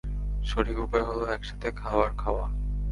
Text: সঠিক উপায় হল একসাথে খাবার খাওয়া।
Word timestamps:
সঠিক 0.43 0.77
উপায় 0.79 1.03
হল 1.03 1.19
একসাথে 1.25 1.67
খাবার 1.71 2.09
খাওয়া। 2.17 2.45